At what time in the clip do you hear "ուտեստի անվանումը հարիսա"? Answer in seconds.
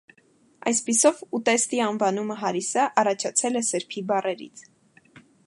1.39-2.87